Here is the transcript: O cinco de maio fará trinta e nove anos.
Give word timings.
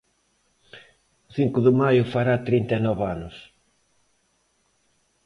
O 1.27 1.29
cinco 1.37 1.59
de 1.65 1.71
maio 1.81 2.09
fará 2.13 2.35
trinta 2.47 2.73
e 2.79 2.81
nove 2.87 3.03
anos. 3.15 3.35